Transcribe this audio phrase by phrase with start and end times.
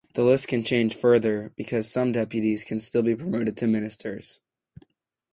[0.15, 4.39] The list can change further, because some deputies can still be promoted to ministers.